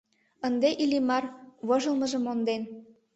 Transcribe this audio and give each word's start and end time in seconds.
Ынде 0.47 0.69
Иллимар 0.83 1.23
вожылмыжым 1.67 2.21
монден. 2.25 2.61